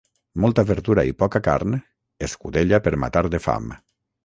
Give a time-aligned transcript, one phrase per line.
[0.45, 1.77] Molta verdura i poca carn,
[2.29, 3.71] escudella per matar de fam.